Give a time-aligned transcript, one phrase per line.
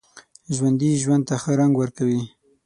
[0.55, 2.21] ژوندي ژوند ته ښه رنګ ورکوي